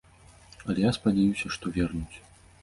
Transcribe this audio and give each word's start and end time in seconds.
Але 0.73 0.79
я 0.85 0.93
спадзяюся, 0.99 1.53
што 1.59 1.75
вернуць. 1.77 2.17